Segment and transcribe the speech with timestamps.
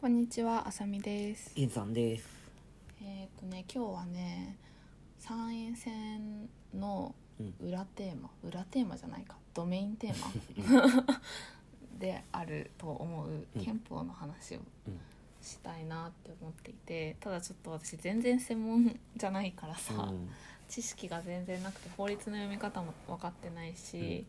[0.00, 1.52] こんにちは、あさみです。
[1.70, 2.24] さんです。
[3.02, 4.56] えっ、とね、今日はね、
[5.18, 7.68] 参院選のうん。
[7.68, 11.04] 裏テーマ、裏テーマじゃないか、ドメインテーマ
[11.98, 13.60] であると思ううん。
[13.60, 15.00] 憲法の話をうん。
[15.42, 20.30] したいなって思っていて、ただちょっと私全然専門じゃないからさ、うん。
[20.68, 24.24] 知識が全然なくて法律の読み方も分かってないし、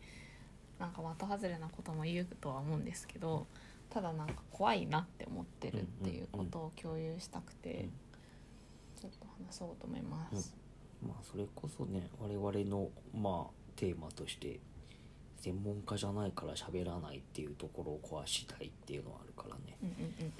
[0.80, 3.46] なんか的外れなことも言うとは思うんですけど
[3.90, 7.90] ただなんか怖いなって思ってるっていうことを共有したくて、うん。
[9.00, 10.54] ちょっと話そうと思います。
[11.04, 14.60] まあそれこそね我々のまあテーマとして
[15.38, 19.76] 専門家じゃないから喋らないっていうところを壊したいっていうのはあるからね。
[19.82, 20.32] うんうん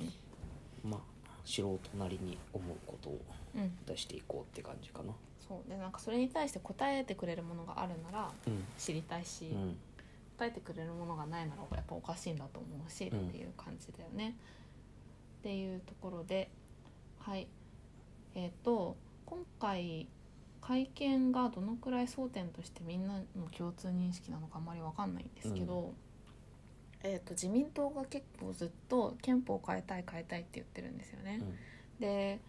[0.84, 1.01] うんまあ
[1.45, 3.20] 素人なりに思うことを
[3.54, 3.73] うんうん。
[3.87, 5.12] 出していこうって感じかな。
[5.48, 5.68] そう。
[5.68, 8.64] でなんかそれに対して答えてくれるものがあるならうん。
[8.78, 9.76] 知りたいし、うん
[10.40, 14.36] 答えてくれるものがないならやっぱおかしいんだと思うし、うんっていう感じだよね。
[15.40, 16.50] っていうところで
[17.18, 17.46] はい
[18.34, 20.09] えっ、と今回
[20.62, 25.92] 会見がどのくらい争点としてみんなの共通認識なのかあんまり分かんないんですけど、
[27.02, 31.40] えー、と自民党が結構ずっと憲法を変えたい変えたいって言ってるんですよね。
[31.98, 32.40] で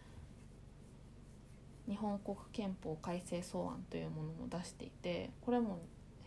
[1.90, 5.80] 日本国憲法改正草案というものも出していてこれも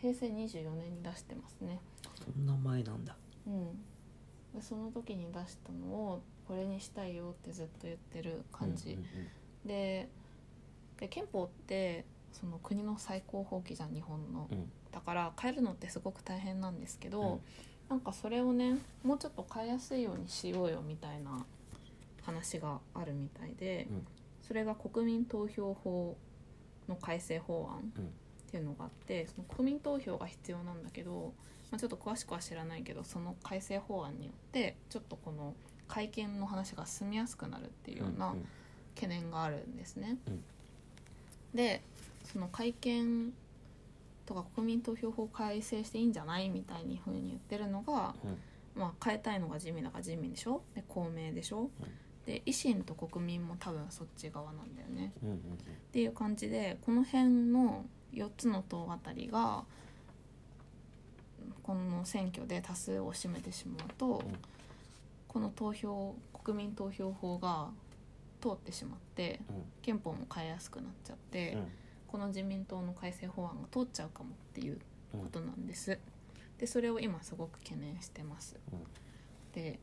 [0.04, 1.80] 平成24年に出してますね。
[2.22, 3.16] そんな前なんだ。
[3.46, 3.64] うん、
[4.54, 9.04] でその時に出したのをこれにしたいよってずっと言ってる感じ、うん
[9.66, 10.10] で
[11.00, 14.46] で憲法ってその国の最高法規じゃん日本の。
[14.50, 14.70] うんうん。
[14.92, 17.40] だから変えるのってすごく大変なんですけど、うん。
[17.88, 21.46] なんかそれをねもうちょっと変えやすいようにしようよみたいな
[22.22, 24.06] 話があるみたいで、うん。
[24.42, 26.14] それが国民投票法
[26.90, 27.90] の改正法案。
[27.96, 28.12] うん
[28.54, 31.32] っていうのがあってその国民投票が必要なんだけど、
[31.72, 35.54] まあ、ちょっと詳しくは知らないけどその改正法案によってちょっとこの
[35.88, 38.46] 会見の話が進みやすくなるっていうようなうん
[38.94, 40.18] 懸念があるんですね。
[40.28, 40.44] うん。
[41.52, 41.82] で
[42.22, 43.32] その会見
[44.24, 48.80] とか国民投票法改正していいんじゃないみたいにふうに言ってるのが、うん。
[48.80, 50.62] まあ、変えたいのが自民だから自民でしょ？
[50.76, 51.70] で公明でしょ、
[52.26, 55.12] で維新と国民も多分そっち側なんだよね。
[55.22, 55.40] うんうんっ
[55.92, 59.64] ていう感じでこの辺の4つの党あたりが
[61.62, 64.20] この選挙で多数を占めてしまうと、ん
[65.28, 66.14] この投票
[66.44, 67.70] 国民投票法が
[68.40, 71.66] 通ってしまってうん憲法も変えやすくなっちゃって、うん
[72.06, 74.78] この自民党の改正法案が通っちゃうかもっていう
[75.10, 75.98] ことなんです。
[76.58, 78.56] でそれを今すごく懸念してます。
[78.72, 78.78] うん
[79.52, 79.80] で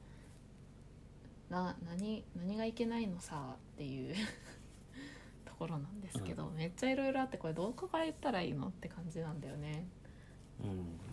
[1.51, 4.16] な何何がいけないのさっていう
[5.45, 9.85] ところなんですけど、めっちゃいろいろあってこれどこから言ったらいいのって感じなんだよね。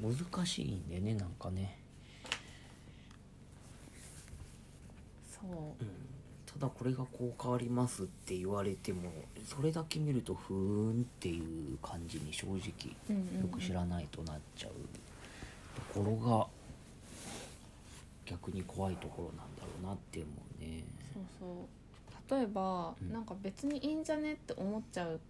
[0.01, 0.15] うん。
[0.15, 1.81] 難しいんでねなんかね。
[5.29, 5.51] そう。
[5.51, 6.09] うん。
[6.47, 9.11] ただこれがこう変わりますって言われても
[9.45, 12.57] それだけ見るとふーんっていう感じに正直
[13.11, 13.41] うんうんうん。
[13.43, 14.73] よく知らないとなっちゃう
[15.95, 16.58] ところが
[18.29, 20.29] 逆に怖いところなんだろうなって思
[20.59, 20.85] うね。
[21.15, 22.39] そうそう。
[22.39, 23.13] 例えば、うん。
[23.13, 25.21] なんか別にいいんじゃねって思っちゃう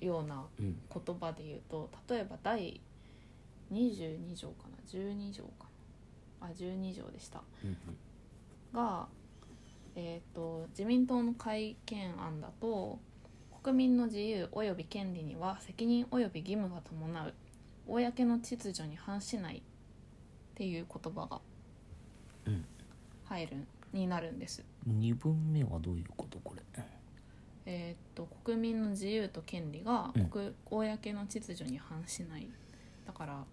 [0.00, 0.78] ようなうん。
[0.92, 2.80] 言葉で言うと例えば第
[3.72, 5.66] 22条かな？12条か
[6.40, 6.48] な？
[6.48, 7.42] あ12条でした。
[7.64, 7.76] うん
[8.72, 9.06] が、
[9.94, 12.98] えー、と自民党の改憲案だと
[13.62, 17.34] 国民の自由及び権利には責任及び義務が伴う。
[17.88, 19.62] 公の秩序に反しないっ
[20.56, 21.40] ていう言葉がうん
[23.24, 23.56] 入る
[23.92, 24.64] になるんです。
[24.86, 26.62] うん、2分目はどういうことこれ？
[27.68, 30.26] えー、と国民の自由と権利がうん。
[30.26, 32.48] 国、公の秩序に反しない。
[33.06, 33.44] だから、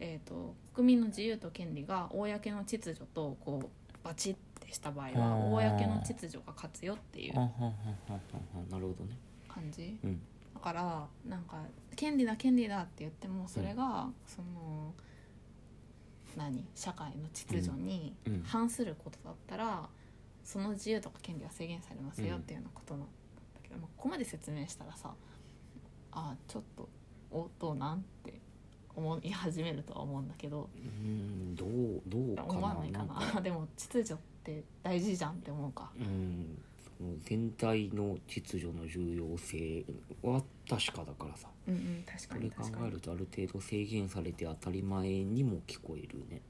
[0.00, 3.68] えー、と国民の自由と権利が公の秩序とこう
[4.02, 9.16] バチッてした場合は公の秩序が勝つよっていうなるほどね。
[9.48, 9.98] 感じ。
[10.02, 10.20] うん。
[10.54, 11.62] だからなんか
[11.94, 14.94] 権利だ権利だって言ってもそれが、その
[16.36, 16.64] 何？
[16.74, 19.88] 社会の秩序に反することだったら、
[20.44, 23.06] その自由とか権利は制限されますよっていうようなことなんだ
[23.62, 25.14] けど、まあ、ここまで説明したらさ
[26.12, 26.88] あちょっと
[27.30, 28.34] 応答なんて
[28.94, 31.68] 思い始めるとは思うんだけどうんどう
[32.06, 32.48] どうかな？
[32.48, 35.90] 思わないかんなでも秩序って大事じゃんって思うか。
[35.98, 36.58] うん。
[36.98, 39.84] その全体の秩序の重要性
[40.22, 40.42] は
[40.76, 41.48] 確かだからさ。
[41.68, 42.88] うんうん確かこれ考に確かに。
[42.88, 46.40] えるとある程度制限されて当たり前にも聞こえるね。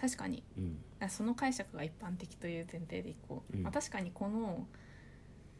[0.00, 0.42] 確かに。
[0.58, 0.78] うん。
[1.00, 3.62] あその解釈が一般的という前提でいこう、うん。
[3.62, 4.66] まあ、確かにこの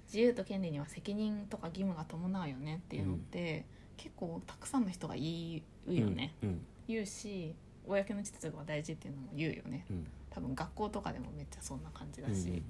[0.06, 3.64] 自由と権利には責任とか義務が伴うよねっていうのって、
[3.96, 7.54] 結構たくさんの人が言うよね、うん言うし
[7.86, 9.84] 公の秩序が大事っていうのも言うよね。
[9.90, 10.06] うん。
[10.30, 12.62] 多分学校とかでもめっちゃそんな感じだうんうんし、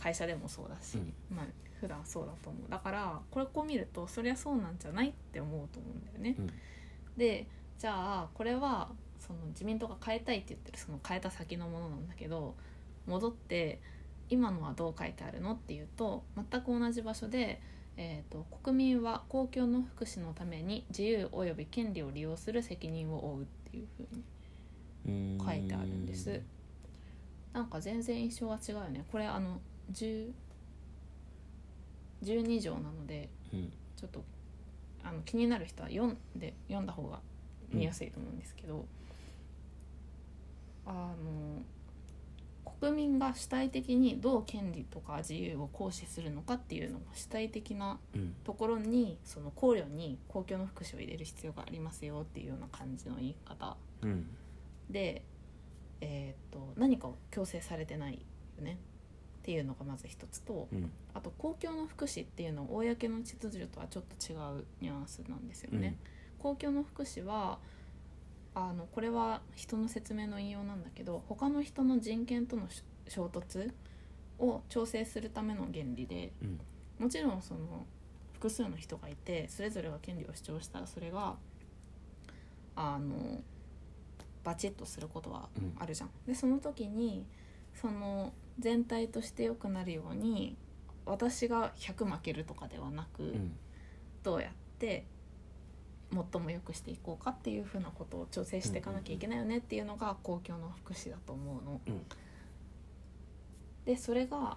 [0.00, 0.98] 会社でもそうだし、
[1.30, 1.46] まあ
[1.84, 2.70] 普段そうだと思う。
[2.70, 6.34] だからこれこう見るとそりゃそうなんじゃないって思うと思うんだよね。
[6.38, 6.50] うん。
[7.18, 7.46] で
[7.78, 12.54] じゃあこれはその自民党が変えたいって言ってるその変えた先のものなんだけど
[13.06, 13.80] 戻って
[14.30, 17.60] 今のはどう書いてあるのっていうと全く同じ場所で、
[17.98, 25.46] えーと「国民は公共の福祉のために自由及び権利を利用する責任を負う」っていうふうにうん。
[25.46, 26.40] 書いてあるんです。
[27.52, 29.04] なんか全然印象が違うよね。
[29.12, 29.60] これあの
[29.92, 30.32] 10
[32.24, 33.72] 12条なのでうん。
[33.96, 34.22] ちょっと
[35.02, 37.20] あの気になる人は読んで読んだ方が
[37.72, 38.84] 見やすいと思うんですけど、
[40.86, 41.62] あの
[42.80, 48.34] 国民が主体的にどう権利とか自由を行使するのかっていうのも主体的なうん。
[48.44, 53.76] ところにその考慮に公共の福祉を入れる必要がありますよっていうような感じの言い方。
[54.02, 54.26] うん。
[54.90, 55.22] で、
[56.00, 58.14] えー、と何かを強制されてない
[58.58, 58.78] よね
[59.44, 65.98] っていうのがまず一つとうんあと公共の福祉っていうのは公の秩序とはちょっと違うニュアンスなんですよね。
[66.38, 67.58] 公共の福祉は
[68.54, 73.70] あのこれは人の説明の引用なんだけど他の人の人権とのし衝突
[74.38, 76.60] を調整するための原理でうん
[76.98, 77.84] もちろんその
[78.32, 81.36] 複数の人がいてそれぞれが権利を主張したらそれが
[82.76, 83.42] あの
[84.42, 86.10] バチッとすることはうんあるじゃん。
[86.26, 87.26] でその時に
[87.74, 90.56] その全体として良くなるように
[91.06, 93.56] 私が100負けるとかではなく、うん
[94.22, 95.04] どうやって
[96.10, 101.80] 最も良くしていこうかっていうふうなことを調整していかなきゃいけないよねっていうのが公共の福祉だと思うの。
[101.86, 102.00] うん
[103.84, 104.56] でそれが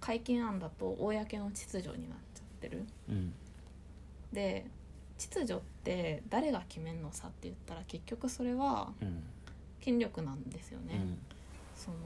[0.00, 2.84] 会見案だと公の秩序になっちゃってる。
[3.08, 3.32] うん
[4.34, 4.66] で
[5.16, 9.22] 秩序って誰が決めんのさって言ったら結局それはうん
[9.80, 10.96] 権力なんですよね。
[10.96, 11.18] うん
[11.74, 11.96] その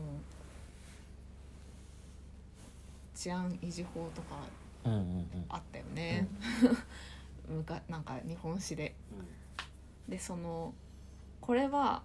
[3.14, 4.36] 治安維持法とか
[4.84, 6.26] うんうんあったよね、
[7.48, 8.94] むかなんか日本史で。
[10.08, 10.74] でその
[11.40, 12.02] これは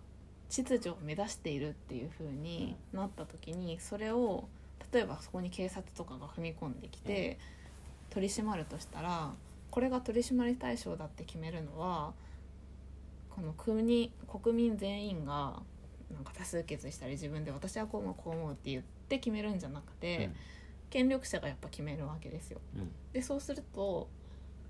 [0.50, 4.48] 秩序を目指しているっていう風になった時にそれを
[4.94, 7.38] 例えばそこに警察とかが踏み込んできて
[8.10, 9.34] 取り締まるとしたら
[9.70, 12.14] これが取り締まり対象だって決めるのは
[13.30, 15.62] この国国民全員が
[16.14, 20.32] なんか多数決したり自分で私はこう思うこう思うって言って決めるんじゃなくて、
[20.90, 22.60] 権力者がやっぱ決めるわけですよ。
[22.76, 22.92] うん。
[23.14, 24.10] でそうすると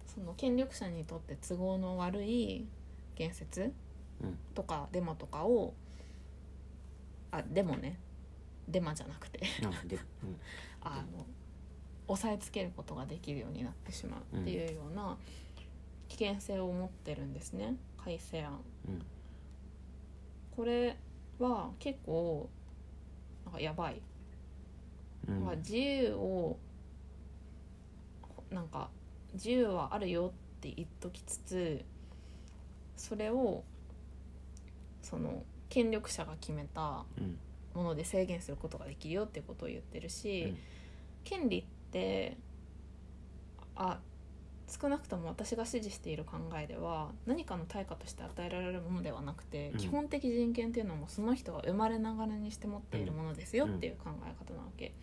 [0.06, 2.68] その権力者にとって都合の悪い
[3.16, 3.74] 言説
[4.22, 4.38] うん。
[4.54, 5.74] とかデマとかを
[7.32, 8.00] あデモね。
[8.68, 9.42] デマじゃなくて。
[10.82, 11.26] あ の
[12.08, 15.18] 押さえつけることができるようになってしまうっていうような
[16.08, 17.76] 危険性を持ってるんですね。
[17.98, 18.62] 改正案。
[18.88, 19.06] うん。
[20.56, 20.98] これ
[21.38, 22.50] は結構
[23.46, 24.02] なんかやばい
[25.28, 25.46] うん。
[25.46, 26.58] まあ、自由を
[28.52, 28.90] なんか
[29.34, 31.86] 自由はあるよって言っときつつ
[32.96, 33.64] それを
[35.02, 37.38] その権力者が決めたうん。
[37.74, 40.58] もので制限することができるよってことを言ってるし、うん。
[41.24, 42.36] 権利って
[43.76, 44.00] あ
[44.68, 49.78] 少なくとも私が支持している考えでは何かの対価として与えられるものではなくて、うん。
[49.78, 54.94] 基本的人権っていうのもその人が生まれながらにして持っているものですよっていう考え方なわけ、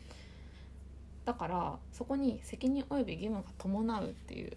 [1.24, 4.56] だからそこに責任及び義務が伴うっていう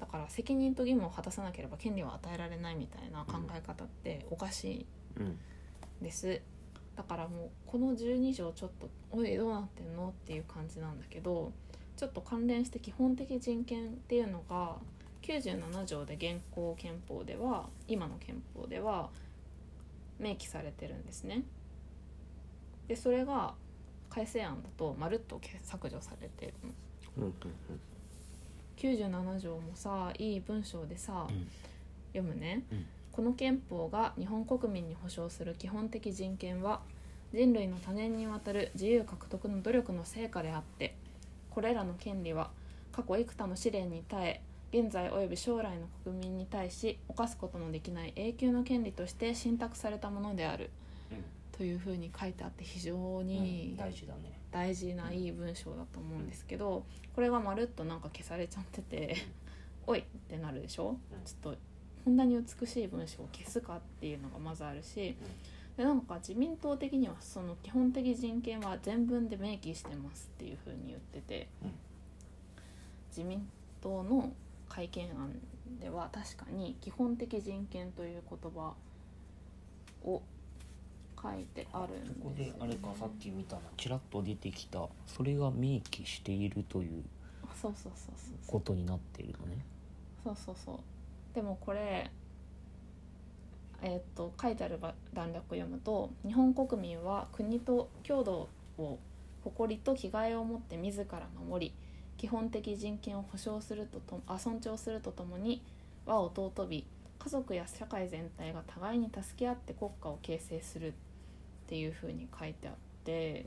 [0.00, 4.86] だから責任と義務を果たさなければ権利は与えられないみたいな考え方っておかしい
[5.18, 5.38] うん。
[6.02, 6.40] です。
[6.96, 11.52] だからもうこの12条ちょっと「おいどうなってんの?」っていう感じなんだけど
[12.00, 14.76] ちょっと関連して基本的人権っていうのが
[15.20, 19.10] 97条で現行憲法では今の憲法では
[20.18, 21.42] 明記されてるんですね。
[22.88, 23.52] でそれが
[24.08, 26.70] 改正案だとまるっと削除されてるの。
[27.18, 27.34] うんうん
[28.78, 31.48] 97条もさいい文章でさ、うん
[32.14, 36.80] 読むね、うんこの憲法が日本国民に保障する基本的人権は
[37.34, 40.96] 人類の多年にわたる自由獲得の努力の成果であって
[41.50, 42.50] これらの権利は
[42.92, 44.40] 過去幾多の試練に耐
[44.72, 50.70] え現在及び将来の国民に対し犯すことのできない永久の権利として信託されたものである。
[51.52, 54.32] というふうに書いてあって非常うんに大事だね。
[54.50, 59.16] 大事ないい文章だと思うんですけどこれがまるっとなんか消されちゃってて
[59.86, 60.96] おいってなるでしょ？
[61.26, 61.58] ちょっと
[62.04, 65.14] こんなに美しい文章を消すかっていうのがまずあるし
[65.76, 71.72] でなんか自民党的にはその基本的人権は全文で明記してますっていうふうに言っててうん。
[73.08, 73.48] 自民
[73.80, 74.32] 党の
[74.68, 75.34] 改憲案
[75.80, 78.72] では確かに基本的人権という言葉
[80.04, 80.22] を
[81.20, 87.02] 書いてあるんですここであれかさっき見たのちらっと出てきたそれが明記しているという
[87.60, 88.52] そうそうそうそうそう。
[88.52, 89.64] ことになっているのね。
[90.24, 90.76] そうそうそう。
[91.34, 92.10] でもこれ
[93.82, 98.98] えーっと書いてあるば段落を読むと日本国民は国と郷土を
[99.44, 101.74] 誇りと気概を持って自ら守り
[102.16, 105.62] 基本的人権を保障するととあ尊重するとともに
[106.04, 106.86] 和を尊び
[107.18, 110.92] 家族や社会全体が互いに助け合って国家を形成するっ
[111.66, 113.46] ていうふうに書いてあって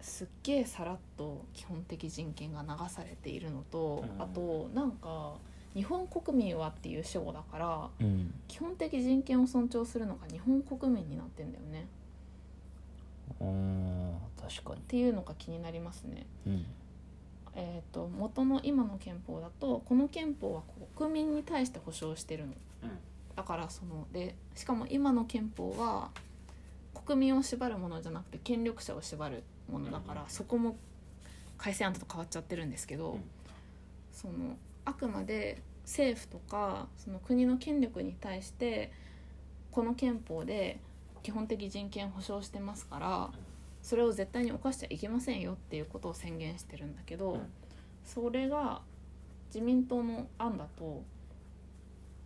[0.00, 4.22] すっげえさらっと基本的人権が流されているのと、うん。
[4.22, 5.36] あとなんか
[5.74, 8.32] 日本国民はっていう主語だからうん。
[8.48, 11.86] 基本的人権を尊重するのが日本国民になってんだよね。
[13.40, 14.80] うん確かに。
[14.80, 16.26] っていうのが気になりますね。
[16.46, 16.66] うん。
[17.56, 20.62] えー、と元の今の憲法だとこの憲法は
[20.96, 22.52] 国民に対して保障してるの。
[23.36, 26.10] だからそのでしかも今の憲法は
[26.94, 30.28] 国民を縛るものじゃなくて権力者を縛るものだから、うん。
[30.28, 30.76] そこも
[31.58, 33.20] 改正案と変わっちゃってるんですけど、うん。
[34.12, 38.92] そのあくまで政府とかその国の権力に対して
[39.70, 40.78] この憲法で
[41.22, 43.30] 基本的人権を保障してますから
[43.82, 47.52] それを絶対に犯しちゃいけませんよっていうことを宣言してるんだけど、うん
[48.04, 48.82] それが
[49.46, 51.02] 自民党の案だと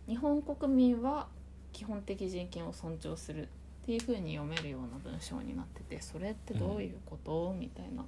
[0.07, 1.27] 日本国民は
[1.71, 3.47] 基本的人権を尊重するっ
[3.85, 8.03] ていうふうに読めるような文章になっててそれってどういうこと、みたいな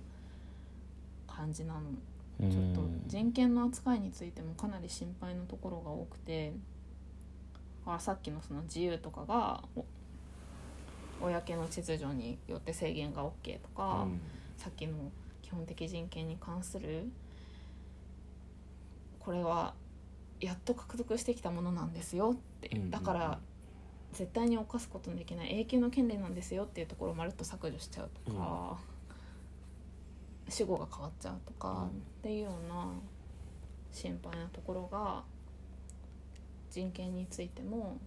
[1.28, 1.82] 感じなの。
[2.50, 6.54] ちょっと人権の扱いについてもかなり心配なところが多くて
[7.86, 9.86] あさっきのその自由とかがお
[11.28, 14.08] 公の秩序によって制限が OK とか、
[14.58, 15.12] さっきの
[15.44, 17.12] 基本的人権に関する
[19.20, 19.76] これは
[20.40, 23.40] やっと獲得してきたものなんですよって、うんだから
[24.14, 28.78] 絶対に犯すことのできない永久の権利なんですよっていうところをまるっと削除しちゃうとか、
[30.50, 31.88] 主語が変わっちゃうとか、うん。
[31.88, 32.88] っていうような
[33.92, 35.24] 心配なところが
[36.70, 37.98] 人権についても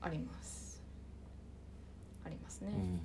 [0.00, 0.82] あります。
[2.24, 2.72] ありますね。
[2.74, 3.00] うん。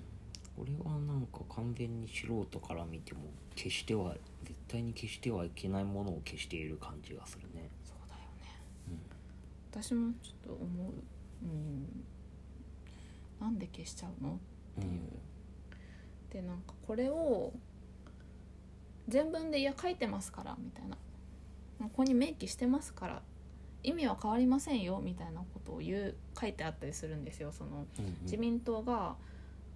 [0.58, 3.22] これはなんか完全に素人から見ても
[3.56, 7.70] 決しては絶対に消してはいけないものを消している感じがするね。
[7.86, 8.98] そうだよね、
[9.72, 10.92] 私もちょっと思う、
[11.44, 12.06] うん、
[13.40, 14.40] なんで消しちゃうの？
[14.78, 14.88] うんっ
[16.30, 16.44] ていう。
[16.44, 17.54] でなんかこれを
[19.08, 20.98] 全文で「いや書いてますから」みたいな
[21.80, 23.22] 「ここに明記してますから
[23.84, 27.52] 意味は変わりませんよ」みたいなことを言う書いてあったりするんですよ。
[27.52, 28.18] そのうんうん。
[28.24, 29.16] 自民党が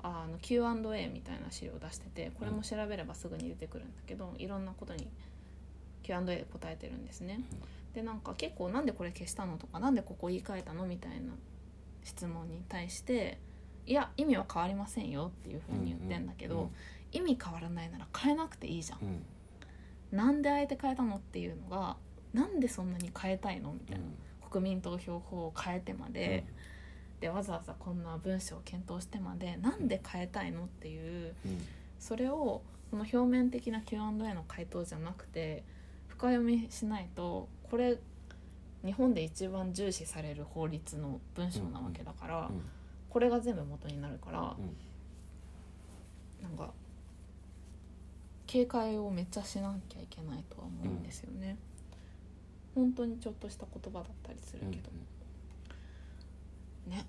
[0.02, 5.08] あの Q&A みたいな資料を出しててこれも調べればすぐに出てくるんだけどいろんなことに
[6.04, 7.40] Q&A で答えてるんですね。
[7.94, 10.86] でなんか結構なんでこれ消したのとかなんでここ言い換えたの？
[10.86, 11.34] みたいな
[12.04, 13.40] 質問に対して
[13.88, 16.72] いや意味は変わりませんよっていうふうに言ってんだけど、うんうん
[17.12, 19.00] 意味変わらないなら変えなくていいじゃん。
[19.02, 19.26] うん。
[20.12, 21.98] なんであえて変えたのっていうのが
[22.34, 24.08] なんでそんなに変えたいのみたいな、う
[24.48, 24.50] ん。
[24.50, 26.46] 国民投票法を変えてまで、
[27.20, 31.62] でわざわざこんな文章を検討してまでなんで変えたいのっていううん。
[32.00, 35.64] それをこの表面的な Q&A の回答じゃなくて
[36.08, 37.98] 深読みしないとこれ
[38.86, 42.62] 日本で一番重視される法律の文章なわけだから、うん。
[43.10, 44.76] これが全部元になるから、うん。
[46.44, 46.72] なんか
[48.48, 51.58] 警戒をめっちゃしなきゃいけないとは思うんですよね。
[52.74, 54.92] 本当にちょっとした言葉だったりするけど、
[56.88, 57.06] ね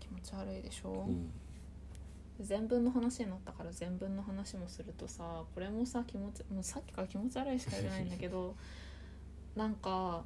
[0.00, 1.30] 気持ち悪いでしょ、うん。
[2.40, 8.54] 全文の話になったから全文の話もするとさこれもさ気持ちもうさっきから気持ち悪いしか言えないんだけど
[9.56, 10.24] なんか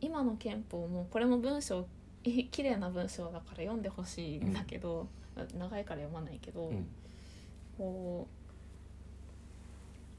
[0.00, 1.86] 今の憲法もこれも文章
[2.30, 5.06] い綺麗な文章だから読んでほしいんだけど、
[5.56, 6.86] 長いから読まないけど、うん。
[7.78, 8.35] こう、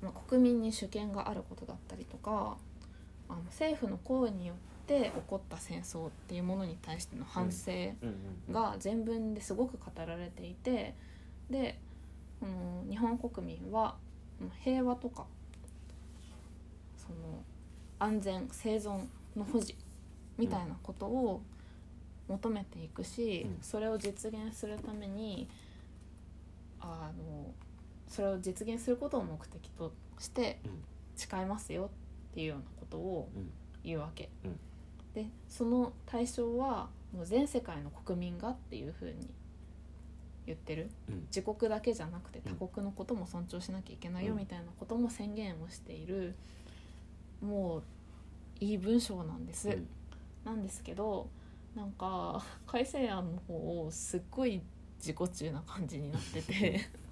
[0.02, 2.58] まあ、国民に主権があることだったりとか
[3.30, 8.10] あの政府の行為によって起こった戦争っていうものに対しての反省、うん
[8.50, 10.96] うんが全文ですごく語られていて
[11.50, 11.78] で
[12.40, 13.96] この日本国民は
[14.40, 15.26] うん平和とか
[16.96, 17.44] その
[18.00, 19.02] 安全生存
[19.36, 19.76] の保持
[20.38, 21.42] みたいなことを
[22.28, 23.58] 求めていくし、うん。
[23.62, 25.48] それを実現するために
[26.80, 27.54] あの
[28.08, 30.84] それを実現することを目的としてうん。
[31.16, 31.90] 誓いますよ
[32.32, 33.50] っていうようなことをうん。
[33.84, 34.60] 言うわけ、うん。
[35.14, 39.34] でその対象はもう全世界の国民がっていうふうに
[40.46, 40.90] 言ってる。
[41.10, 41.22] うん。
[41.28, 42.56] 自国だけじゃなくてうん。
[42.56, 44.40] 他国のことも尊重しなきゃいけないようん。
[44.40, 46.36] みたいなことも宣言をしている
[47.42, 47.84] もう
[48.60, 49.88] いい文章なんです、うん。
[50.44, 51.30] なんですけど
[51.76, 54.62] なんか改正案の方をすっごい
[54.98, 56.82] 自己中な感じになってて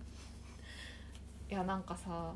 [1.55, 2.33] いやなんかさ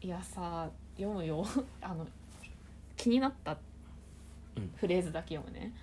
[0.00, 1.44] いやさ読むよ。
[1.82, 2.06] あの
[2.96, 3.58] 気になった
[4.56, 4.72] うん。
[4.76, 5.74] フレーズだけ読むね、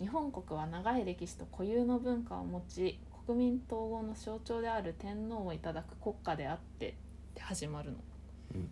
[0.00, 6.94] 日本国は長い歴史と固有の文化を持ち国民統合の象徴である天皇をいただく国家であってっ
[7.36, 7.98] て始まるの。
[8.56, 8.68] うん。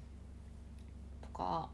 [1.23, 1.69] とか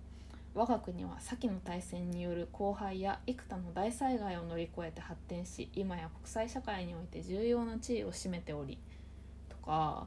[0.55, 8.92] 我が国は先の大戦による荒廃や幾多の大災害を乗り越えて発展し今や国際社会において重要な地位を占めておりと
[9.65, 10.07] か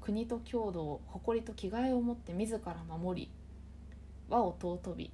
[0.00, 3.30] 国と郷土を誇りと気概を持って自ら守り
[4.28, 5.10] 和を尊び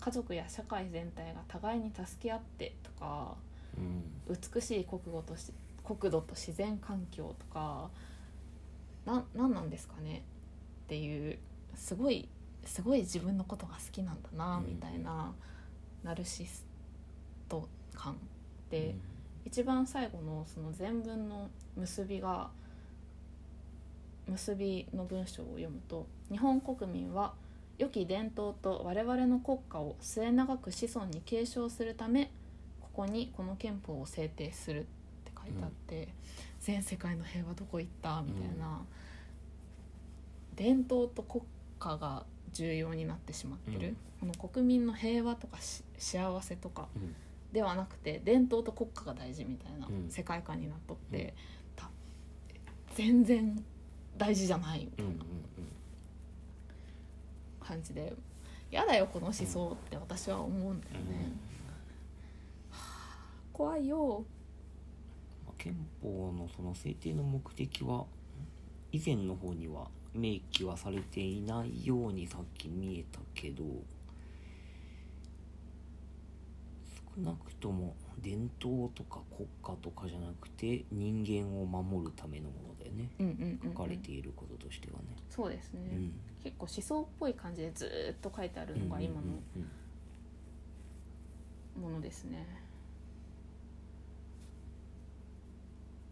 [0.00, 3.34] 家族や社会全体が互いに助け合ってとか
[3.76, 4.36] うん。
[4.52, 5.52] 美しい国語とし
[5.84, 7.90] 国土と自然環境とか
[9.04, 10.22] な何なんですかね
[10.84, 11.38] っていう
[11.74, 12.28] すごい
[12.64, 14.66] すごい自分のことが好きなんだなうん。
[14.66, 15.32] みたいな
[16.02, 16.64] ナルシス
[17.48, 18.16] ト感
[18.70, 18.94] で、
[19.52, 22.48] 一番最後のその全文の結びが
[24.26, 27.34] 結びの文章を読むと「日本国民は
[27.76, 32.30] 良き伝統と我々の国家を末永く子孫に継承するため
[32.80, 34.86] ここにこの憲法を制定する」
[35.20, 36.08] って書いてあって、
[36.60, 38.80] 全世界の平和どこ行ったみたいな、
[40.56, 41.44] 伝統と国
[41.78, 47.14] 家が重要になってしまってる、この国民の平和とかし幸せとかうん
[47.52, 50.10] ではなくて伝統と国家が大事みたいなうん。
[50.10, 51.34] 世界観になっとって、
[51.76, 51.90] た
[52.94, 53.62] 全然
[54.16, 55.24] 大事じゃないみたいなうんうん
[57.60, 58.12] 感じで
[58.70, 61.32] やだよこの思想って私は思うんだよね、
[62.70, 63.16] はあ
[63.52, 64.24] 怖いよ。
[65.46, 68.06] まあ憲法のその制定の目的は
[68.90, 73.64] 以前の方には明記はされていないようにさっき見えたけど
[77.01, 83.10] 少なくとも伝統とか国家とかじゃなくて人間を守るためのものだよね。
[83.18, 83.72] うんうんうんうん。
[83.74, 85.04] 書かれていることとしてはね。
[85.28, 86.12] そうですね、うん。
[86.42, 89.24] 結構思想っぽい感じでずーっと書いてあるのが今のう
[89.58, 89.68] んうん
[91.80, 92.46] ものですね、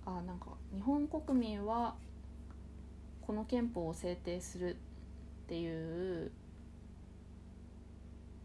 [0.07, 1.95] あなんか日本国民は
[3.21, 6.33] この憲法を制定するっていう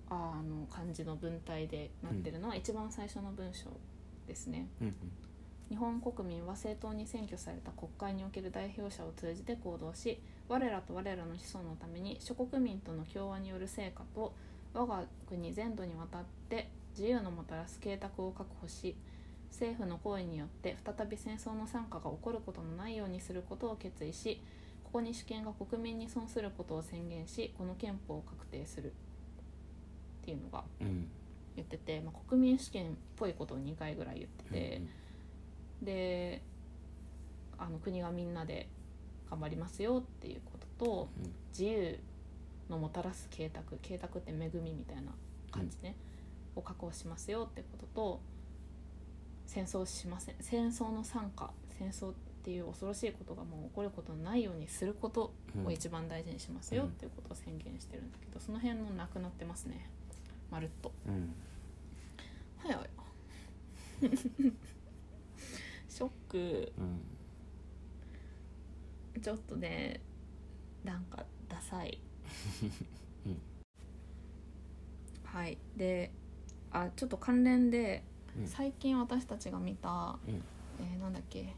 [0.10, 3.70] あの漢字の文体でなってるのは一番最初の文章
[4.28, 4.68] ですね。
[4.82, 4.96] うんうん
[5.70, 14.34] 日本国民は正当に選挙された国会における代表者を通じて行動し我らと我らの子孫のために諸国民との共和による成果と
[14.74, 18.96] 我が国全土にわたって自由のもたらす計画を確保し
[19.50, 24.42] 政府の行為によって再び戦争の惨禍が起こることのないようにすることを決意し
[24.84, 28.94] ここに主権が国民に損することを宣言しこの憲法を確定する
[30.26, 31.08] っていうのがうん。
[31.56, 34.82] 言ってて、まあ、国民主権っぽいことを2回ぐらい言ってて。
[35.82, 36.42] で
[37.58, 38.68] あの国がみんなで
[39.30, 41.32] 頑張りますよっていうこととうん。
[41.52, 42.00] 自由
[42.70, 45.14] のもたらす計画計画って恵みみたいな
[45.52, 45.96] 感じね、
[46.56, 48.22] を確保しますよってことと
[49.46, 59.90] 戦争しません戦争の惨禍戦争っていう恐ろしいことがもう起こることのないようにすることうんを一番大事にしますよっていうことを宣言してるんだけどその辺もなくなってますね
[60.56, 60.94] まるっと。
[61.06, 61.36] うん。
[62.58, 62.76] はい。
[62.76, 62.82] は
[64.08, 64.10] い
[65.90, 66.72] ショック。
[66.78, 66.82] う
[69.20, 69.22] ん。
[69.22, 70.00] ちょっとね
[70.86, 72.00] なんかダサい、
[73.28, 73.42] うん。
[75.26, 75.58] はい。
[75.76, 76.12] で
[76.72, 78.06] あちょっと関連で、
[78.38, 78.48] うん。
[78.48, 80.36] 最近私たちが見た、うん。
[80.80, 81.54] えーなんだっけ。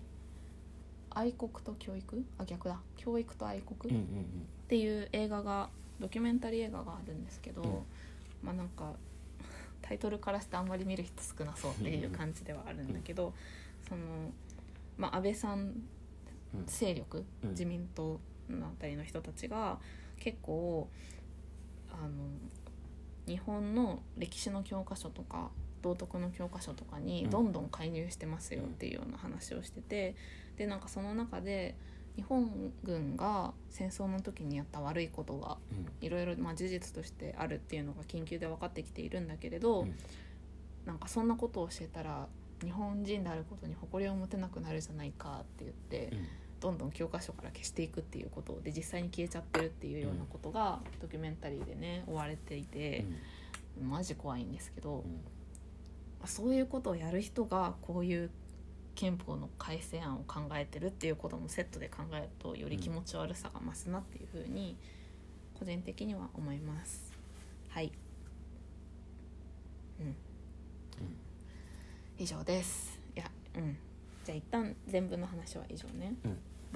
[1.11, 2.25] 愛国と教育？
[2.39, 2.81] あ逆だ。
[2.95, 4.03] 教育と愛国、っ
[4.67, 7.85] ていう映画がドキュメンタリー映画があるんですけど、うん
[8.41, 8.93] まあなんか
[9.81, 13.33] タイトルからしてあんまり見る人少なそうっていう感じではあるんだけど、
[13.87, 14.01] その、
[14.97, 15.59] まあ、安倍さん
[16.53, 16.65] うん。
[16.65, 17.49] 勢力、うん。
[17.51, 18.19] 自民党
[18.49, 19.79] のあたりの人たちが
[20.19, 20.89] 結構
[21.91, 22.09] あの
[23.25, 25.49] 日本の歴史の教科書とか
[25.81, 30.15] 道徳の教科書とかにどんどん介入してますよっていうような話をしてて、
[30.57, 31.75] でなんかその中で
[32.15, 35.56] 日本軍が戦争の時にやった悪いことがうん
[36.01, 39.95] いろいろまあ事実としてあるっていうのが緊急で分かってきているんだけれど、うん。
[40.85, 42.27] なんかそんなことを教えたら
[42.63, 46.27] 日本人であることに誇りを持てなくなるじゃないかって言って、うん。
[46.59, 53.05] どんどん教科書から消していくっていうことで実際に消えちゃってるっていうようなことがドキュメンタリーでね追われていて、
[53.79, 55.03] マジ怖いんですけど、
[56.25, 58.31] そういうことをやる人がこういう
[58.95, 64.75] 憲法の改正案を考えてるっていうこともセットで考えるとより気持ち悪さが増すなっていうふうに
[65.57, 67.11] 個人的には思います。
[67.69, 67.91] はい。
[69.99, 70.15] うん。
[72.17, 72.99] 以上です。
[73.55, 73.77] うん。
[74.23, 76.13] じゃあ一旦全部の話は以上ね、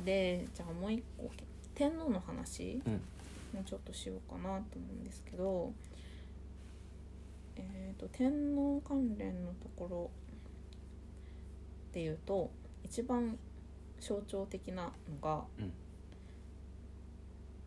[0.03, 1.29] でじゃあもう一個
[1.75, 2.93] 天皇の話、うん。
[3.53, 5.73] もうちょっとしようかなと思うんですけど
[7.57, 10.11] えー、と天皇関連のところ
[11.93, 12.49] でいうと
[12.83, 13.37] 一番
[13.99, 14.91] 象徴的なの
[15.21, 15.73] が、うん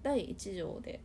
[0.05, 1.01] 第1条で、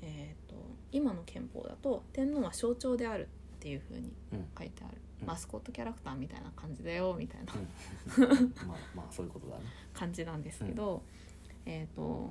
[0.00, 0.54] えー、と
[0.92, 4.46] 今の憲法だと天皇は象徴であるっていうふうにうん。
[4.56, 5.26] 書いてある、うん。
[5.26, 7.54] マスコットキャラクターみたいな感じだよみたいな。
[8.66, 9.64] まあまあそういうことだね。
[9.92, 11.02] 感じなんですけど、
[11.66, 12.30] えー、と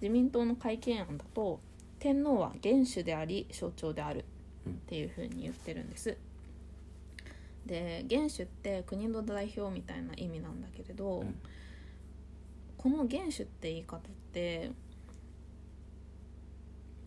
[0.00, 1.60] 自民党の改憲案だと
[1.98, 4.24] 天皇は元首であり象徴である
[4.68, 6.16] っていうふうに言ってるんです。
[7.66, 11.38] で元首って国の代表みたいな意味なんだけれど、うん。
[12.78, 14.00] この元首って言い方っ
[14.32, 14.91] てい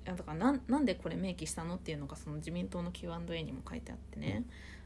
[0.06, 4.44] やだからなんなんでこれ明記したのっていうのがその自民党の Q&A にも書いてあってね、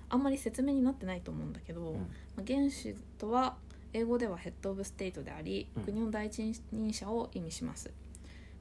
[0.09, 1.97] あんまり説明になってないと思うんだけど、うん。
[1.97, 2.05] ま
[2.39, 3.55] あ元首とは
[3.93, 5.83] 英語ではヘッド・オブ・ステイトであり、うん。
[5.83, 7.91] 国の第一人者を意味します。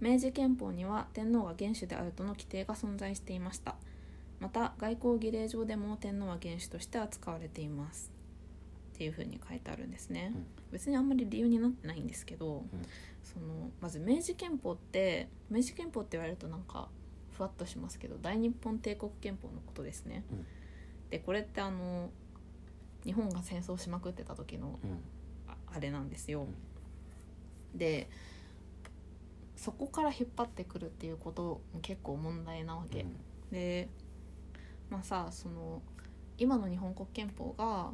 [0.01, 3.77] 明治憲法には天皇が元首であるとの規定が存在していました。
[4.41, 8.13] また外交儀礼上でも天皇は元首として扱われています
[8.99, 10.47] っていうふうに書いてあるんですね、うん。
[10.73, 12.65] 別にあんまり理由になってないんですけど、
[13.23, 16.89] そのまず明治憲法って明治憲法って言われるとなんか
[17.31, 20.47] ふわっとしますけど大日本帝国憲法のことですね、うん。
[21.11, 22.11] でこれってあの
[23.05, 24.81] 日本が戦争しまくってた時の
[25.73, 26.49] あれなんですよ、
[27.73, 28.11] で
[29.55, 33.07] そこから引っ張ってくるっていうことも結構問題なわけ、
[33.53, 33.89] で
[34.91, 35.83] まあさその
[36.37, 37.93] 今の日本国憲法が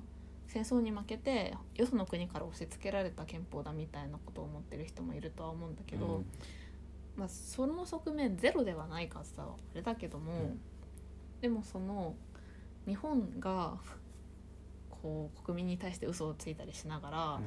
[0.54, 6.22] 戦争に負けてよその国から押し付けられた憲法だみたいなことを思ってる人もいるとは思うんだけど、
[7.16, 10.60] まあ、その側面ゼロではないかさあれだけども、うん。
[11.40, 12.14] でもその
[12.86, 13.78] 日本が
[14.88, 17.40] こう国民に対して嘘をついたりしながら、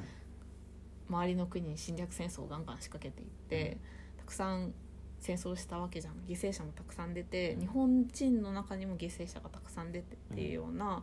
[1.08, 3.78] 周りの国に侵略戦争をガンガン仕掛けていって、
[4.18, 4.74] たくさん
[5.18, 6.14] 戦争したわけじゃん。
[6.28, 7.60] 犠牲者もたくさん出て、うん。
[7.60, 11.02] 日本人の中にも犠牲者がたくさん出てっていうような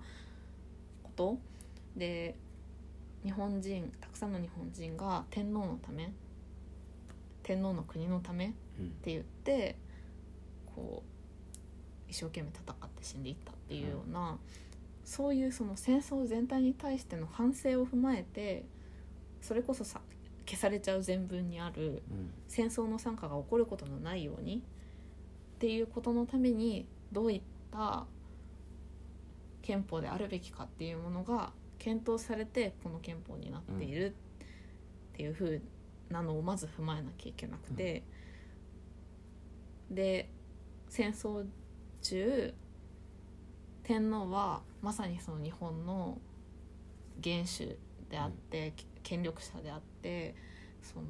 [1.02, 1.40] こと、
[1.96, 2.36] で
[3.24, 6.12] 日本人たくさんの日本人が天皇のため
[7.44, 9.78] 天皇の国のためうんって言って
[10.76, 14.38] こう一生懸命戦って死んでいったっていうような、
[15.04, 18.64] そういうその戦争全体に対しての反省を踏まえて
[19.42, 20.02] それこそさ
[20.46, 22.32] 消されちゃう全文にあるうん。
[22.48, 24.58] 戦争の惨禍が起こることのないように
[25.56, 28.06] っていうことのためにどういった
[29.62, 31.52] 憲法であるべきかっていうものが
[31.86, 34.16] 検討されてこの憲法になっている
[35.14, 35.62] っていう風
[36.10, 38.02] なのをまず踏まえなきゃいけなくて、
[39.92, 40.32] で
[40.90, 41.46] 戦争
[42.02, 42.56] 中
[43.84, 46.18] 天皇はまさにその日本の
[47.22, 47.78] 元首
[48.10, 50.34] であって、権力者であって
[50.82, 51.06] その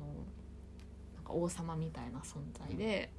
[1.16, 3.14] なんか王様みたいな存在で、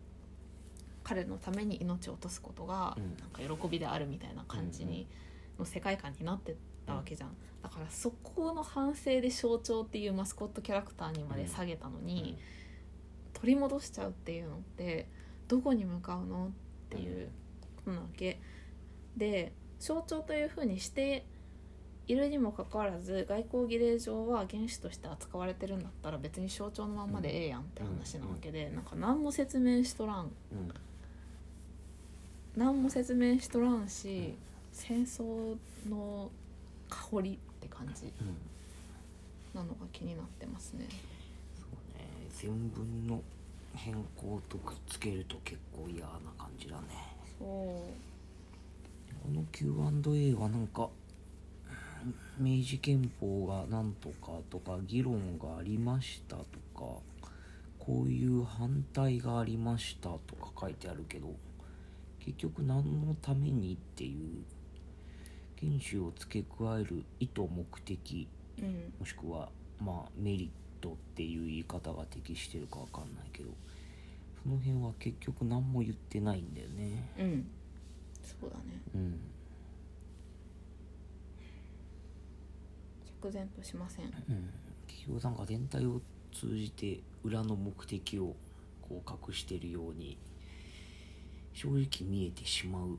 [1.03, 3.17] 彼のために命を落とすことがうん。
[3.19, 5.09] なんか喜びであるみたいな感じに、
[5.59, 6.55] の世界観になって
[6.87, 7.31] たわけじゃん、
[7.63, 12.39] だからそこの反省で象徴っていうマスコットキャラクターにまで下げたのに、
[13.35, 15.07] 取り戻しちゃうっていうのって
[15.49, 16.51] どこに向かうのっ
[16.89, 17.29] ていう
[17.77, 18.41] ことなわけ。
[19.17, 21.27] で象徴というふうにして
[22.07, 30.31] いるにもかかわらず外交儀礼上は原子として扱われてるんだったら別に象徴のまんまでええやんって話なわけで、なんか何も説明しとらん。
[32.57, 34.35] 何も説明しとらんし
[34.73, 35.57] 戦争
[35.91, 36.31] の
[36.89, 38.37] 香りって感じうん。
[39.55, 40.87] なのが気になってますね。
[41.59, 42.07] そうね。
[42.31, 43.23] 全文の
[43.75, 46.83] 変更とくっつけると結構嫌な感じだね。
[47.39, 47.47] そう。
[49.23, 50.89] この Q&A はなんか
[52.39, 56.45] うん明治憲法がなんとかとか議論がありましたと
[56.75, 57.01] か
[57.79, 61.35] こういう反対がありましたとか書いてあるけど
[62.21, 64.45] 結局何のためにっていう
[65.61, 68.93] 原種を付け加える意図目的うん。
[68.99, 69.49] もしくは
[69.81, 73.51] まあメリットっていう言い方が適してるかわかんないけど
[74.43, 77.11] その辺は結局何も言ってないんだよね。
[77.19, 77.47] うん。
[78.23, 78.81] そうだね。
[78.95, 79.21] うん。
[83.21, 84.05] 釈然としません。
[84.07, 84.51] うん。
[84.87, 86.01] 結局なんか全体を
[86.33, 88.37] 通じて裏の目的を
[88.83, 90.17] こう隠してるように
[91.53, 92.83] 正直見えてしまう。
[92.83, 92.99] うんうんうん。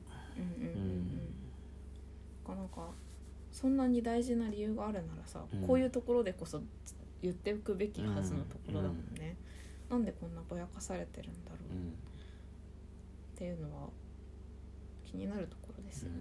[0.94, 1.47] ん
[2.54, 2.88] なんか
[3.50, 5.66] そんなに大事な理由があるならさ、うん。
[5.66, 6.60] こういうところでこそ
[7.22, 9.36] 言っておくべきはずのところだもんね、
[9.90, 11.74] なんでこんなぼやかされてるんだろう。
[11.74, 11.94] っうん。
[13.36, 13.88] ていうのは
[15.04, 16.18] 気になるところですよね、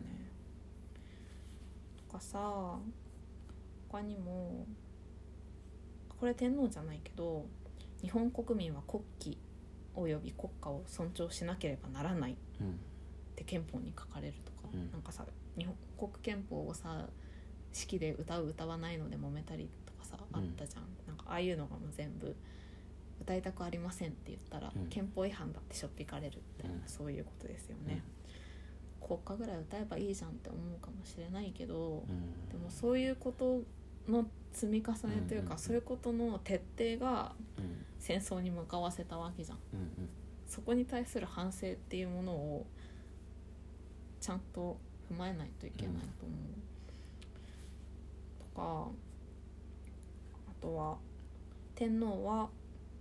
[1.98, 2.80] とかさ
[3.90, 4.66] 他にも
[6.20, 7.46] これ天皇じゃないけど
[8.02, 9.38] 日本国民は国旗
[9.94, 12.80] および国家を尊重しなければならないっうん。
[13.36, 14.92] て憲法に書かれるとか、うん。
[14.92, 15.26] なんかさ
[15.58, 17.08] 日本国憲法をさ
[17.74, 22.36] 式で歌う歌わないので揉めたりとかさうんあったじゃん、なんかああいうのがもう全部
[23.22, 24.88] 歌いたくありませんって言ったら、うん。
[24.88, 26.88] 憲法違反だってしょっぴかれるみたいな、うん。
[26.88, 28.04] そういうことですよね、
[29.02, 32.50] 国歌ぐらい歌えばいいじゃんって思うかもしれないけど、うん。
[32.50, 33.62] でもそういうこと
[34.08, 35.58] の積み重ねというか、うんうんうん。
[35.58, 37.84] そういうことの徹底がうん。
[38.00, 39.58] 戦争に向かわせたわけじゃん。
[39.74, 40.10] うんうん。
[40.46, 42.66] そこに対する反省っていうものを
[44.22, 44.78] ちゃんと
[45.12, 46.48] 踏まえないといけないと思う、
[48.56, 48.92] とか
[50.50, 50.98] あとは
[51.76, 52.50] 天皇は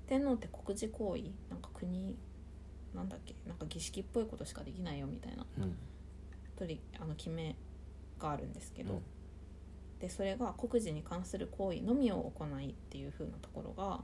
[0.07, 2.17] 天皇って国事行為なんか国
[2.95, 5.77] なんだっけなんか儀式っぽいことしかできないよみたいなうん。
[6.57, 7.55] 取りあの決め
[8.19, 9.03] があるんですけど、うん。
[10.01, 14.01] でそれが国事に関する行為のみを行いっていう風なところが、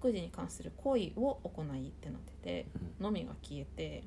[0.00, 2.66] 国事に関する行為を行いってなってて
[3.00, 3.04] うん。
[3.04, 4.04] のみが消えて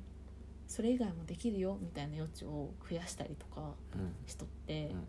[0.72, 4.14] それ以外もできるよみたいな余地を増やしたりとかうん。
[4.26, 5.04] しとって、うん。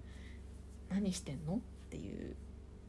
[0.90, 2.36] 何してんのっていう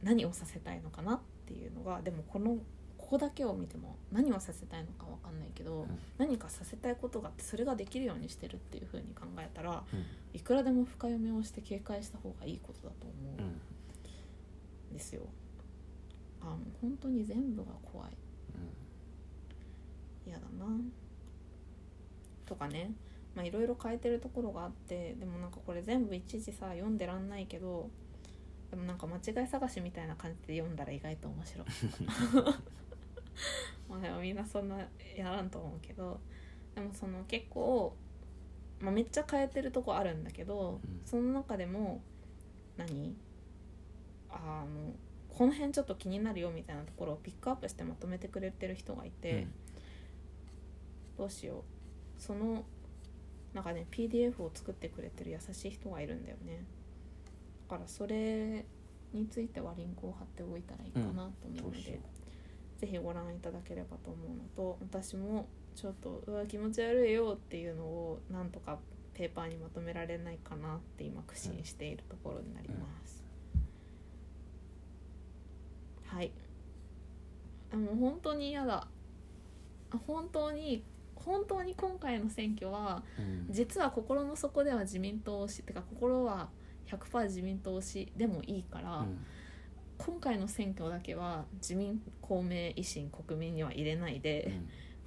[0.03, 2.57] 何をさせたいのかなっていうのがでもこの
[2.97, 5.99] ここだけを見ても何をさせたいのかわかんないけど、うん。
[6.17, 10.05] 何かさせたいことがあってそれができるようにしてるっていう風に考えたらうん。
[10.33, 14.93] いくらでも深読みをして警戒した方がいいことだと思ううん。
[14.93, 15.21] ですよ。
[16.41, 18.09] あもう本当に全部が怖い。
[20.27, 20.65] 嫌だな
[22.55, 22.91] とかね
[23.35, 27.89] まあいろいろ変えてるところがあってでもなんかこれ全部いちいちさ読んでらんないけど
[28.71, 31.67] でもなんか間違い探しみたいな感じで読んだら意外と面白い。
[33.87, 34.77] まあでもみんなそんな
[35.15, 36.19] やらんと思うけど
[36.73, 37.95] でもその結構、
[38.79, 41.01] まあ、めっちゃ変えてるとこあるんだけど、うん。
[41.05, 42.01] その中でも
[42.77, 43.15] 何？
[44.29, 44.93] あの
[45.29, 49.47] この辺ちょっと気になるよみたいなところをピックアップしてまとめてくれてる人がいて、
[51.17, 51.63] どうしよう
[52.25, 52.63] その
[53.53, 56.65] なんかね PDF を作ってくれてる優しい人がいるんだよね。
[57.69, 58.65] だからそれ
[59.13, 61.99] についてはリンクを貼っておいたらいいかなと思うので、そうしよ
[62.79, 68.79] ぜひご覧いただければと思うのと私もちょっとうわ気持ち悪いよっていうのをなんとか
[69.13, 73.23] ペーパーにまとめられないかなって今苦心しているところになります、
[76.07, 76.31] はい。
[77.71, 78.87] あもう本当に嫌だ。
[79.91, 80.83] あ本当に
[81.25, 83.47] 本当に今回の選挙はうん。
[83.49, 86.49] 実は心の底では自民党推してか心は
[86.87, 89.25] 100%自民党推しでもいいから、うん。
[89.97, 94.59] 今回の選挙だけは自民公明維新国民には入れないで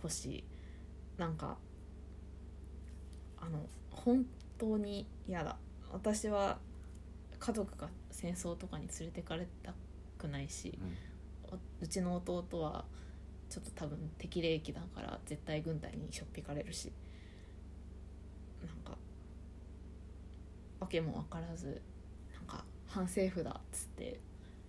[0.02, 0.44] ほしい、
[1.18, 1.58] なんか
[3.38, 4.24] あの本
[4.58, 5.56] 当に嫌だ。
[5.92, 6.58] 私は
[7.38, 9.72] 家族が戦争とかに連れてかれた
[10.18, 11.54] くないしうん。
[11.54, 12.84] おうちの弟は
[13.48, 16.92] ちょっと多分適齢期だから絶対軍隊にしょっぴかれるし。
[18.60, 18.98] なんか
[20.80, 21.80] わけも分からず
[22.34, 24.20] なんか反政府だっつって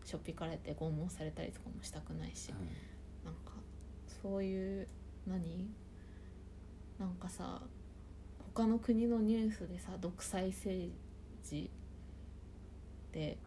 [0.05, 2.51] しょっぴかれて拷問されたりとかもしたくないし。
[3.25, 3.53] なんか
[4.21, 4.87] そういう
[5.27, 5.69] 何？
[6.97, 7.61] なんかさ
[8.53, 10.91] 他の国のニュースでさ独裁政
[11.43, 11.69] 治
[13.11, 13.37] で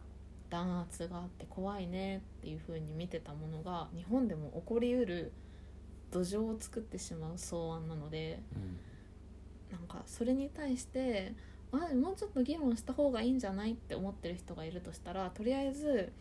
[0.53, 5.31] 弾圧があって怖いねっていう風に見てたものが日本でも起こりうる
[6.11, 8.77] 土壌を作ってしまう草案なのでうん
[9.75, 11.33] なんかそれに対して
[11.71, 16.13] あもうちょっと議論した方がいいんじゃないって思ってる人がいるとしたらとりあえず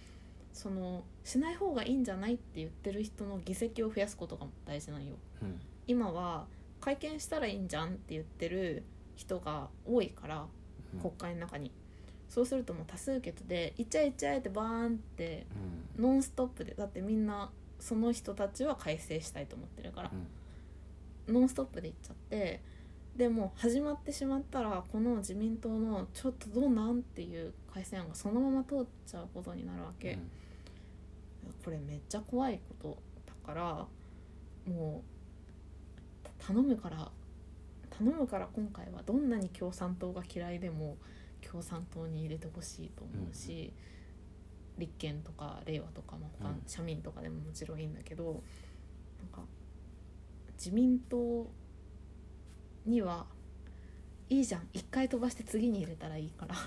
[0.55, 5.14] そのしない方がいいんじゃないって言ってる人の議席を増やすことが大事なんよ。
[5.42, 5.61] うん。
[5.87, 6.47] 今は
[6.81, 8.85] 会見したらいいんじゃんって言ってる
[9.16, 10.47] 人が多いから
[10.95, 11.01] うん。
[11.01, 11.71] 国会の中に、
[12.33, 15.45] そうするともう多数決で「いっちゃえいっちゃえ」ってバーンって
[15.99, 16.03] うん。
[16.03, 20.11] ノンストップでだってみんなその人たちは改正したいと思ってるから。
[21.29, 21.35] うん。
[21.35, 22.62] ノンストップでいっちゃって
[23.16, 30.18] でもう始まってしまったらこの自民党のちょっとどうなんっていう改正案がそのまま通っちゃうことになるわけ、
[31.62, 33.87] これめっちゃ怖いことだから
[34.66, 35.03] も
[36.25, 37.11] うた頼むから
[37.90, 40.97] 頼むから今回はどんなに共産党が嫌いでも
[41.53, 43.75] 共産党に入れてほしいと思うし、
[44.79, 46.62] 立憲とか令和とか、まあ他うん。
[46.67, 49.43] 社民とかでももちろんいいんだけどなんか
[50.55, 51.47] 自民党
[52.87, 53.27] には
[54.31, 56.55] いいじゃん一回飛ばして次に入れたらいいから。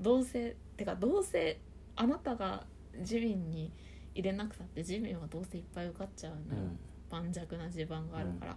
[0.00, 1.60] どうせてかどうせ
[1.94, 3.70] あなたが自民に
[4.14, 6.70] 入れなくたって自民はどうせいっぱい受かっちゃうのよ、
[7.10, 8.56] 盤石な地盤があるから、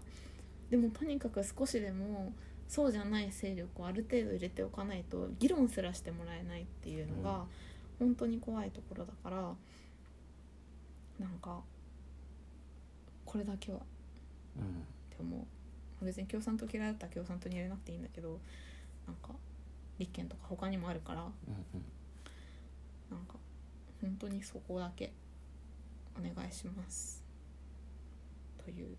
[0.69, 2.33] でもとにかく少しでも
[2.67, 7.45] そうじゃない勢力をある程度入れておかないと議論すらしてもらえないっていうのが
[7.99, 9.53] 本当に怖いところだから
[11.19, 11.61] なんか
[13.25, 13.77] これだけは。
[13.77, 13.81] っ
[14.57, 14.85] うん。
[15.09, 15.47] て思
[16.01, 18.39] う別に共産党嫌いだったら共産党に入れなくていいんだけど
[19.07, 19.29] なんか
[19.99, 21.85] 立憲とか他にもあるからうんうん。
[23.11, 23.35] なんか
[24.01, 25.13] 本当にそこだけ
[26.17, 27.23] お願いします。
[28.63, 28.95] という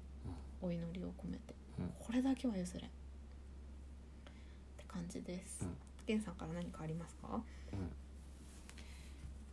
[0.62, 1.92] お祈りを込めて、うん。
[1.98, 2.90] これだけは譲れん
[4.94, 5.62] 感じです。
[5.62, 5.76] うん。
[6.06, 7.42] 源さんから何かありますか？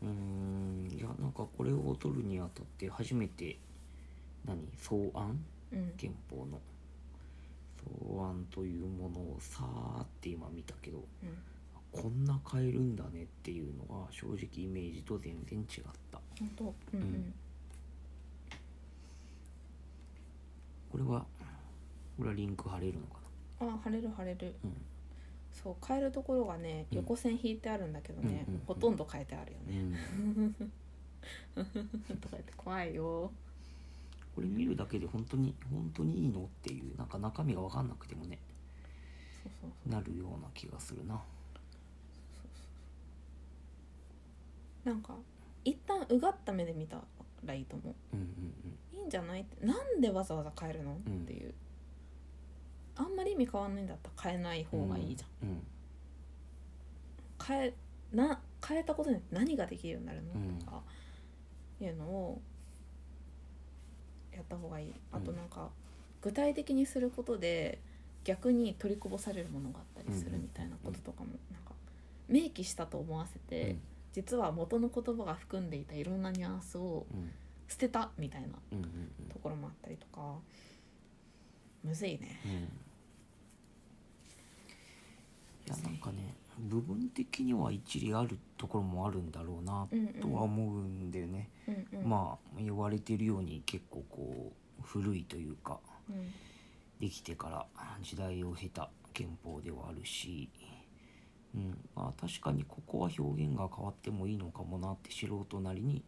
[0.04, 0.08] うん。
[0.08, 0.98] うーん。
[0.98, 3.58] いやなんかこれを取るにあたって初めて
[4.46, 4.58] 何？
[4.80, 5.44] 草案？
[5.74, 5.92] うん。
[5.98, 6.60] 憲法の。
[7.78, 11.38] 草案というものをさーって今見たけどうん。
[11.92, 16.20] こんな変えるんだねっていうのが正直イメージと全然違った。
[16.40, 16.76] 本当？
[16.94, 17.34] うんうん。
[20.92, 21.26] これは
[22.18, 23.20] これはリンク貼れるのか
[23.62, 24.54] あ貼れる貼れる。
[24.64, 24.76] なうん
[25.54, 26.98] そう変えるところがねうん。
[27.00, 28.66] 横線引いてあるんだけどね、うんうんうん。
[28.66, 29.94] ほとんど変えてあるようね、ん。
[32.20, 33.32] とか言って怖いよ。
[34.36, 38.40] これ見るだけで本当に本当にいいのっていうなんか中身が分かんなくてもね
[39.44, 39.92] そうそうそう。
[39.92, 41.22] なるような気がするな。
[44.84, 45.16] なんか
[45.64, 47.02] 一旦うがった目で見た
[47.44, 47.96] らいいと思う。
[48.14, 48.28] うんうん
[48.94, 51.54] いいんじゃないってなんでわざわざ変えるの、んっていう
[52.96, 55.64] あんまり意味変わんないんだったら変えないうん方がいいじゃん、うん。
[57.46, 57.74] 変え
[58.14, 60.60] な変えたことによって何ができるようになるの、うん。
[60.60, 60.82] とか
[61.80, 62.42] いうのを
[64.34, 64.94] やった方がいい。
[65.12, 65.70] あとなんか、
[66.22, 67.80] 具体的にすることで
[68.24, 71.74] 逆に取りこぼされるものがあったりするみたいなこととかもなんか
[72.30, 73.78] 明記したと思わせて、
[74.14, 77.32] 実は元の言葉が含んでいたいろんなニュアンスをうん
[77.68, 78.50] 捨てたみたいな
[79.30, 80.36] ところもあったりとか
[81.84, 82.40] むずいね。
[82.46, 82.52] うん。
[82.52, 82.70] うん
[85.68, 89.88] いやなんかね部分的には一理あるところもあるんだろうな
[90.22, 92.10] とは思うんだよね、うんうん。
[92.10, 96.32] まあ言われてるように結構こう古いというかうん。
[97.00, 97.66] できてから
[98.04, 100.50] 時代を経た憲法ではあるし、
[101.56, 101.78] うん。
[101.96, 106.04] まあ、確かにここは表現が変わってもいいのかもなって素人なりに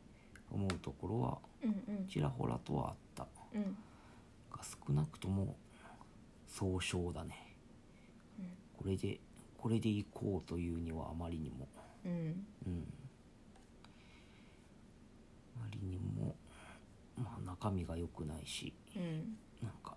[0.52, 1.38] 思うところは
[2.08, 3.28] ちらほらとはあった。
[3.56, 3.62] うん。
[3.64, 3.70] が
[4.64, 5.56] 少なくとも
[6.48, 7.56] 総称だね。
[8.40, 8.46] うん
[8.78, 9.20] これで
[9.58, 11.68] これでいこうというにはあまりにも。
[12.06, 12.46] うん。
[12.68, 12.84] うん。
[15.56, 16.36] あまりにも、
[17.16, 19.38] まあ、中身が良くないしうん。
[19.62, 19.96] なんか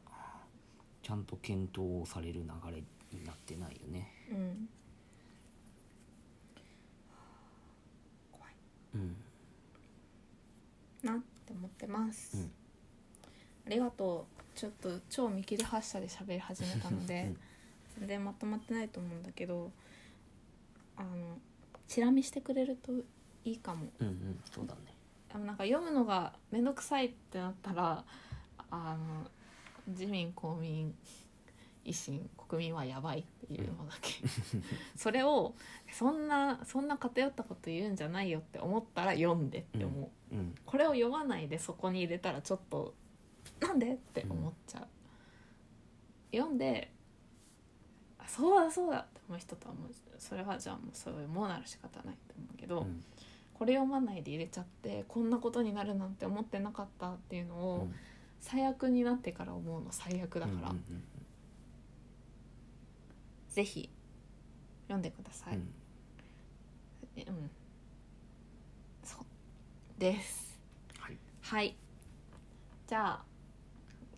[1.02, 4.12] ちゃんと検討をされる流れになってないよね。
[4.30, 4.68] うん。
[8.32, 8.52] 怖い。
[8.94, 9.16] うん。
[11.02, 12.50] なって思ってます、うん。
[13.66, 17.36] ありがとうちょっと超見切り発車で喋り始めたのでうん。
[18.00, 19.70] 全然まとまってないと思うんだけど
[20.96, 21.08] あの
[21.88, 22.92] チラ見してくれると
[23.44, 23.86] いいかも。
[24.00, 24.80] うんうんそうだね。
[25.32, 28.04] あのなんか読むのが面倒くさいってなったら
[28.70, 29.30] あの
[29.88, 30.94] 自民公民
[31.84, 34.14] 維新国民はやばいっていうのだけ。
[34.96, 35.54] それを
[35.92, 40.54] そんなそんな偏ったこと言うんじゃないよって思ったら読んでって思う、うん。
[40.64, 42.94] これを読まないでそこに入れたらちょっと
[43.60, 43.92] なんで？
[43.92, 44.86] って思っちゃう、
[46.36, 46.92] 読んで
[48.18, 53.02] あそうだそうだって思う人とはもうそれはじゃあもうそういうもうなる仕方ないと思うけど、うん。
[53.54, 57.94] これ読まないで入れちゃってこんなことになるなんて思ってなかったっていうのを、うん。
[58.38, 60.82] 最悪になってから思うの最悪だから、うん
[63.48, 63.88] ぜひ
[64.82, 65.72] 読んでください、うん。
[69.98, 70.60] です。
[70.98, 71.16] はい。
[71.40, 71.74] はい。
[72.86, 73.24] じゃあ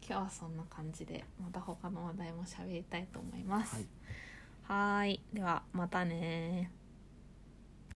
[0.08, 3.76] 今日はそんな感じでまた他の話題も喋りたいと思います。
[3.76, 3.86] はい。
[4.62, 5.20] はーい。
[5.34, 6.70] ではまたね